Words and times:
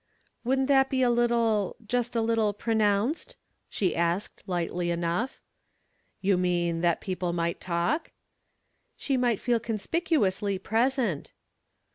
"Wouldn't 0.43 0.67
that 0.67 0.89
be 0.89 1.03
a 1.03 1.11
little 1.11 1.75
just 1.87 2.15
a 2.15 2.21
little 2.21 2.53
pronounced?" 2.53 3.35
she 3.69 3.95
asked, 3.95 4.41
lightly 4.47 4.89
enough. 4.89 5.39
"You 6.21 6.39
mean 6.39 6.81
that 6.81 7.01
people 7.01 7.33
might 7.33 7.61
talk?" 7.61 8.09
"She 8.97 9.15
might 9.15 9.39
feel 9.39 9.59
conspicuously 9.59 10.57
present." 10.57 11.33